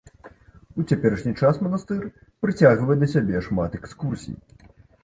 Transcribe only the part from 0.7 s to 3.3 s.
У цяперашні час манастыр прыцягвае да